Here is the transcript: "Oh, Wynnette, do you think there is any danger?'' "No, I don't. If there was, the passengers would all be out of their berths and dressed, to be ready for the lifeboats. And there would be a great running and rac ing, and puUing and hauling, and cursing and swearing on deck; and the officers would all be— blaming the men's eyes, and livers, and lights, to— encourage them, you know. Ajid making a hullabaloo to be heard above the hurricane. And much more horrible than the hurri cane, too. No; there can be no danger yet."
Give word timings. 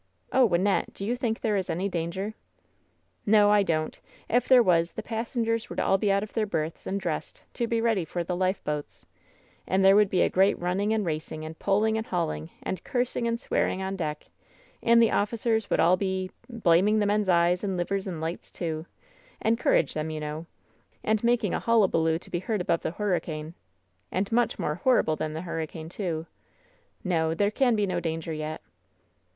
"Oh, 0.33 0.49
Wynnette, 0.49 0.95
do 0.95 1.05
you 1.05 1.15
think 1.15 1.41
there 1.41 1.55
is 1.55 1.69
any 1.69 1.87
danger?'' 1.87 2.33
"No, 3.27 3.51
I 3.51 3.61
don't. 3.61 3.99
If 4.27 4.47
there 4.47 4.63
was, 4.63 4.93
the 4.93 5.03
passengers 5.03 5.69
would 5.69 5.79
all 5.79 5.99
be 5.99 6.11
out 6.11 6.23
of 6.23 6.33
their 6.33 6.47
berths 6.47 6.87
and 6.87 6.99
dressed, 6.99 7.43
to 7.53 7.67
be 7.67 7.79
ready 7.81 8.03
for 8.03 8.23
the 8.23 8.35
lifeboats. 8.35 9.05
And 9.67 9.85
there 9.85 9.95
would 9.95 10.09
be 10.09 10.23
a 10.23 10.27
great 10.31 10.57
running 10.57 10.91
and 10.91 11.05
rac 11.05 11.31
ing, 11.31 11.45
and 11.45 11.59
puUing 11.59 11.97
and 11.97 12.07
hauling, 12.07 12.49
and 12.63 12.83
cursing 12.83 13.27
and 13.27 13.39
swearing 13.39 13.83
on 13.83 13.95
deck; 13.95 14.25
and 14.81 14.99
the 14.99 15.11
officers 15.11 15.69
would 15.69 15.79
all 15.79 15.97
be— 15.97 16.31
blaming 16.49 16.97
the 16.97 17.05
men's 17.05 17.29
eyes, 17.29 17.63
and 17.63 17.77
livers, 17.77 18.07
and 18.07 18.19
lights, 18.19 18.51
to— 18.53 18.87
encourage 19.45 19.93
them, 19.93 20.09
you 20.09 20.19
know. 20.19 20.47
Ajid 21.05 21.23
making 21.23 21.53
a 21.53 21.59
hullabaloo 21.59 22.17
to 22.17 22.31
be 22.31 22.39
heard 22.39 22.59
above 22.59 22.81
the 22.81 22.89
hurricane. 22.89 23.53
And 24.11 24.31
much 24.31 24.57
more 24.57 24.81
horrible 24.83 25.15
than 25.15 25.33
the 25.33 25.41
hurri 25.43 25.67
cane, 25.67 25.89
too. 25.89 26.25
No; 27.03 27.35
there 27.35 27.51
can 27.51 27.75
be 27.75 27.85
no 27.85 27.99
danger 27.99 28.33
yet." 28.33 28.61